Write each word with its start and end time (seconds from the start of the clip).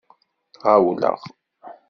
Ɣawleɣ. 0.63 1.19